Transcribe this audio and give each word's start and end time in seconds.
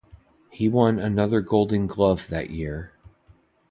He 0.49 0.67
won 0.67 0.97
another 0.97 1.41
Gold 1.41 1.73
Glove 1.87 2.27
that 2.29 2.49
year. 2.49 2.91